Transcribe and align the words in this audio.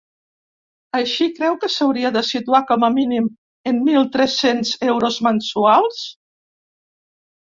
Així, 0.99 1.25
creu 1.39 1.57
que 1.63 1.67
s’hauria 1.73 2.11
de 2.15 2.23
situar 2.29 2.61
com 2.71 2.85
a 2.87 2.89
mínim 2.95 3.27
en 3.73 3.77
mil 3.89 4.09
tres-cents 4.15 4.71
euros 4.89 5.19
mensuals. 5.27 6.01